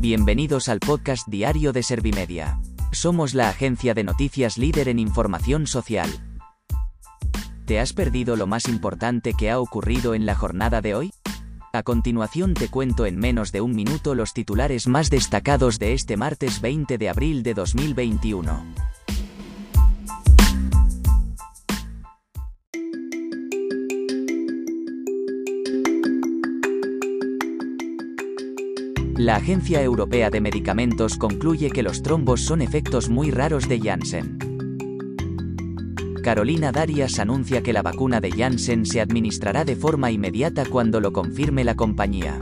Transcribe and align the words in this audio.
Bienvenidos 0.00 0.70
al 0.70 0.80
podcast 0.80 1.28
diario 1.28 1.74
de 1.74 1.82
Servimedia. 1.82 2.58
Somos 2.90 3.34
la 3.34 3.50
agencia 3.50 3.92
de 3.92 4.02
noticias 4.02 4.56
líder 4.56 4.88
en 4.88 4.98
información 4.98 5.66
social. 5.66 6.08
¿Te 7.66 7.78
has 7.80 7.92
perdido 7.92 8.34
lo 8.34 8.46
más 8.46 8.66
importante 8.66 9.34
que 9.34 9.50
ha 9.50 9.60
ocurrido 9.60 10.14
en 10.14 10.24
la 10.24 10.34
jornada 10.34 10.80
de 10.80 10.94
hoy? 10.94 11.12
A 11.74 11.82
continuación 11.82 12.54
te 12.54 12.68
cuento 12.68 13.04
en 13.04 13.18
menos 13.18 13.52
de 13.52 13.60
un 13.60 13.76
minuto 13.76 14.14
los 14.14 14.32
titulares 14.32 14.86
más 14.86 15.10
destacados 15.10 15.78
de 15.78 15.92
este 15.92 16.16
martes 16.16 16.62
20 16.62 16.96
de 16.96 17.08
abril 17.10 17.42
de 17.42 17.52
2021. 17.52 18.89
La 29.20 29.36
Agencia 29.36 29.82
Europea 29.82 30.30
de 30.30 30.40
Medicamentos 30.40 31.18
concluye 31.18 31.70
que 31.70 31.82
los 31.82 32.02
trombos 32.02 32.40
son 32.40 32.62
efectos 32.62 33.10
muy 33.10 33.30
raros 33.30 33.68
de 33.68 33.78
Janssen. 33.78 34.38
Carolina 36.24 36.72
Darias 36.72 37.18
anuncia 37.18 37.62
que 37.62 37.74
la 37.74 37.82
vacuna 37.82 38.22
de 38.22 38.30
Janssen 38.30 38.86
se 38.86 38.98
administrará 38.98 39.66
de 39.66 39.76
forma 39.76 40.10
inmediata 40.10 40.64
cuando 40.64 41.00
lo 41.00 41.12
confirme 41.12 41.64
la 41.64 41.74
compañía. 41.74 42.40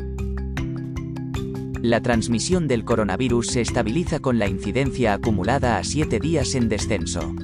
La 1.82 2.00
transmisión 2.00 2.68
del 2.68 2.84
coronavirus 2.84 3.48
se 3.48 3.60
estabiliza 3.60 4.20
con 4.20 4.38
la 4.38 4.46
incidencia 4.46 5.14
acumulada 5.14 5.78
a 5.78 5.82
siete 5.82 6.20
días 6.20 6.54
en 6.54 6.68
descenso. 6.68 7.34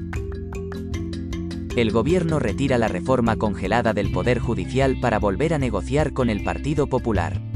El 1.75 1.91
gobierno 1.91 2.39
retira 2.39 2.79
la 2.79 2.87
reforma 2.87 3.35
congelada 3.35 3.95
del 3.95 4.13
Poder 4.13 4.39
Judicial 4.39 5.01
para 5.01 5.19
volver 5.19 5.55
a 5.55 5.59
negociar 5.59 6.13
con 6.13 6.31
el 6.31 6.45
Partido 6.45 6.87
Popular. 6.87 7.54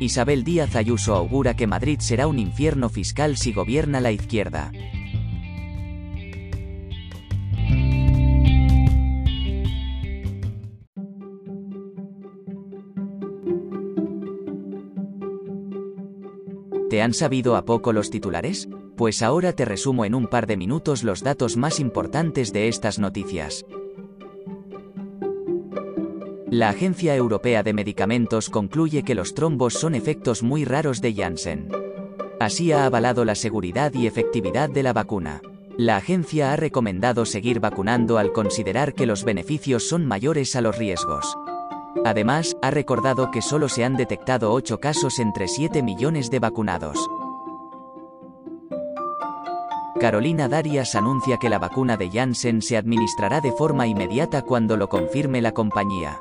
Isabel 0.00 0.44
Díaz 0.44 0.74
Ayuso 0.76 1.14
augura 1.14 1.54
que 1.54 1.66
Madrid 1.66 1.98
será 2.00 2.26
un 2.26 2.38
infierno 2.38 2.88
fiscal 2.88 3.36
si 3.36 3.52
gobierna 3.52 4.00
la 4.00 4.12
izquierda. 4.12 4.72
¿Te 16.90 17.02
han 17.02 17.14
sabido 17.14 17.56
a 17.56 17.64
poco 17.64 17.92
los 17.92 18.10
titulares? 18.10 18.68
Pues 18.96 19.22
ahora 19.22 19.52
te 19.52 19.64
resumo 19.64 20.04
en 20.04 20.14
un 20.14 20.28
par 20.28 20.46
de 20.46 20.56
minutos 20.56 21.02
los 21.02 21.22
datos 21.22 21.56
más 21.56 21.80
importantes 21.80 22.52
de 22.52 22.68
estas 22.68 22.98
noticias. 23.00 23.64
La 26.54 26.68
Agencia 26.68 27.16
Europea 27.16 27.64
de 27.64 27.72
Medicamentos 27.72 28.48
concluye 28.48 29.02
que 29.02 29.16
los 29.16 29.34
trombos 29.34 29.74
son 29.74 29.96
efectos 29.96 30.44
muy 30.44 30.64
raros 30.64 31.00
de 31.00 31.12
Janssen. 31.12 31.68
Así 32.38 32.70
ha 32.70 32.86
avalado 32.86 33.24
la 33.24 33.34
seguridad 33.34 33.92
y 33.92 34.06
efectividad 34.06 34.70
de 34.70 34.84
la 34.84 34.92
vacuna. 34.92 35.42
La 35.76 35.96
agencia 35.96 36.52
ha 36.52 36.56
recomendado 36.56 37.24
seguir 37.24 37.58
vacunando 37.58 38.18
al 38.18 38.30
considerar 38.30 38.94
que 38.94 39.04
los 39.04 39.24
beneficios 39.24 39.88
son 39.88 40.06
mayores 40.06 40.54
a 40.54 40.60
los 40.60 40.78
riesgos. 40.78 41.36
Además, 42.04 42.56
ha 42.62 42.70
recordado 42.70 43.32
que 43.32 43.42
solo 43.42 43.68
se 43.68 43.82
han 43.82 43.96
detectado 43.96 44.52
8 44.52 44.78
casos 44.78 45.18
entre 45.18 45.48
7 45.48 45.82
millones 45.82 46.30
de 46.30 46.38
vacunados. 46.38 47.10
Carolina 49.98 50.46
Darias 50.46 50.94
anuncia 50.94 51.36
que 51.36 51.48
la 51.48 51.58
vacuna 51.58 51.96
de 51.96 52.12
Janssen 52.12 52.62
se 52.62 52.76
administrará 52.76 53.40
de 53.40 53.50
forma 53.50 53.88
inmediata 53.88 54.42
cuando 54.42 54.76
lo 54.76 54.88
confirme 54.88 55.42
la 55.42 55.50
compañía. 55.50 56.20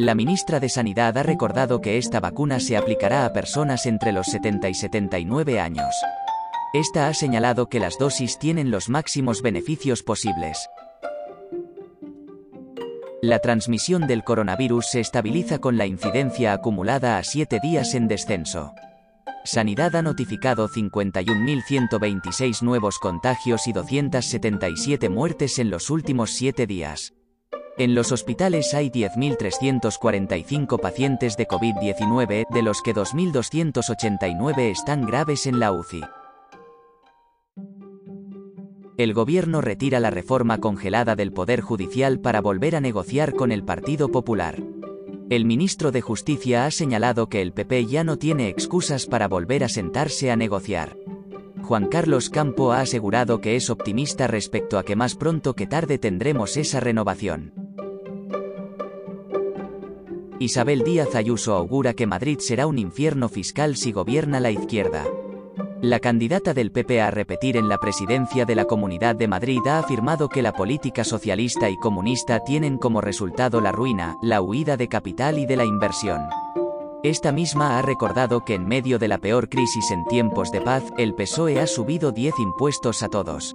La 0.00 0.14
ministra 0.14 0.60
de 0.60 0.70
Sanidad 0.70 1.18
ha 1.18 1.22
recordado 1.22 1.82
que 1.82 1.98
esta 1.98 2.20
vacuna 2.20 2.58
se 2.58 2.78
aplicará 2.78 3.26
a 3.26 3.34
personas 3.34 3.84
entre 3.84 4.12
los 4.12 4.28
70 4.28 4.70
y 4.70 4.74
79 4.74 5.60
años. 5.60 5.94
Esta 6.72 7.08
ha 7.08 7.12
señalado 7.12 7.68
que 7.68 7.80
las 7.80 7.98
dosis 7.98 8.38
tienen 8.38 8.70
los 8.70 8.88
máximos 8.88 9.42
beneficios 9.42 10.02
posibles. 10.02 10.70
La 13.20 13.40
transmisión 13.40 14.06
del 14.06 14.24
coronavirus 14.24 14.86
se 14.86 15.00
estabiliza 15.00 15.58
con 15.58 15.76
la 15.76 15.84
incidencia 15.84 16.54
acumulada 16.54 17.18
a 17.18 17.22
7 17.22 17.60
días 17.62 17.92
en 17.92 18.08
descenso. 18.08 18.72
Sanidad 19.44 19.94
ha 19.96 20.00
notificado 20.00 20.66
51.126 20.70 22.62
nuevos 22.62 22.98
contagios 22.98 23.66
y 23.66 23.74
277 23.74 25.10
muertes 25.10 25.58
en 25.58 25.68
los 25.68 25.90
últimos 25.90 26.30
7 26.30 26.66
días. 26.66 27.12
En 27.78 27.94
los 27.94 28.12
hospitales 28.12 28.74
hay 28.74 28.90
10.345 28.90 30.80
pacientes 30.80 31.36
de 31.36 31.48
COVID-19, 31.48 32.46
de 32.50 32.62
los 32.62 32.82
que 32.82 32.94
2.289 32.94 34.58
están 34.70 35.06
graves 35.06 35.46
en 35.46 35.60
la 35.60 35.72
UCI. 35.72 36.02
El 38.98 39.14
gobierno 39.14 39.62
retira 39.62 39.98
la 39.98 40.10
reforma 40.10 40.58
congelada 40.58 41.16
del 41.16 41.32
Poder 41.32 41.62
Judicial 41.62 42.20
para 42.20 42.42
volver 42.42 42.76
a 42.76 42.80
negociar 42.80 43.34
con 43.34 43.50
el 43.50 43.64
Partido 43.64 44.10
Popular. 44.10 44.62
El 45.30 45.46
ministro 45.46 45.90
de 45.90 46.02
Justicia 46.02 46.66
ha 46.66 46.70
señalado 46.70 47.30
que 47.30 47.40
el 47.40 47.52
PP 47.52 47.86
ya 47.86 48.04
no 48.04 48.18
tiene 48.18 48.48
excusas 48.48 49.06
para 49.06 49.26
volver 49.26 49.64
a 49.64 49.70
sentarse 49.70 50.30
a 50.30 50.36
negociar. 50.36 50.98
Juan 51.62 51.86
Carlos 51.86 52.28
Campo 52.30 52.72
ha 52.72 52.80
asegurado 52.80 53.40
que 53.40 53.56
es 53.56 53.70
optimista 53.70 54.26
respecto 54.26 54.76
a 54.76 54.82
que 54.82 54.96
más 54.96 55.14
pronto 55.14 55.54
que 55.54 55.66
tarde 55.66 55.98
tendremos 55.98 56.56
esa 56.56 56.80
renovación. 56.80 57.59
Isabel 60.40 60.84
Díaz 60.84 61.14
Ayuso 61.16 61.54
augura 61.54 61.92
que 61.92 62.06
Madrid 62.06 62.38
será 62.38 62.66
un 62.66 62.78
infierno 62.78 63.28
fiscal 63.28 63.76
si 63.76 63.92
gobierna 63.92 64.40
la 64.40 64.50
izquierda. 64.50 65.04
La 65.82 66.00
candidata 66.00 66.54
del 66.54 66.72
PP 66.72 67.02
a 67.02 67.10
repetir 67.10 67.58
en 67.58 67.68
la 67.68 67.76
presidencia 67.76 68.46
de 68.46 68.54
la 68.54 68.64
Comunidad 68.64 69.14
de 69.16 69.28
Madrid 69.28 69.60
ha 69.66 69.78
afirmado 69.78 70.30
que 70.30 70.40
la 70.40 70.54
política 70.54 71.04
socialista 71.04 71.68
y 71.68 71.76
comunista 71.76 72.40
tienen 72.42 72.78
como 72.78 73.02
resultado 73.02 73.60
la 73.60 73.70
ruina, 73.70 74.16
la 74.22 74.40
huida 74.40 74.78
de 74.78 74.88
capital 74.88 75.38
y 75.38 75.44
de 75.44 75.56
la 75.56 75.66
inversión. 75.66 76.22
Esta 77.02 77.32
misma 77.32 77.78
ha 77.78 77.82
recordado 77.82 78.42
que 78.42 78.54
en 78.54 78.66
medio 78.66 78.98
de 78.98 79.08
la 79.08 79.18
peor 79.18 79.50
crisis 79.50 79.90
en 79.90 80.06
tiempos 80.06 80.50
de 80.52 80.62
paz, 80.62 80.84
el 80.96 81.14
PSOE 81.14 81.60
ha 81.60 81.66
subido 81.66 82.12
10 82.12 82.38
impuestos 82.38 83.02
a 83.02 83.10
todos. 83.10 83.54